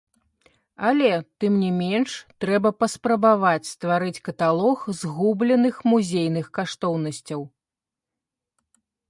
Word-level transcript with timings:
Але, 0.91 1.09
тым 1.43 1.53
не 1.63 1.67
менш, 1.81 2.11
трэба 2.45 2.71
паспрабаваць 2.83 3.67
стварыць 3.73 4.23
каталог 4.29 4.87
згубленых 5.01 5.75
музейных 5.93 6.45
каштоўнасцяў. 6.61 7.41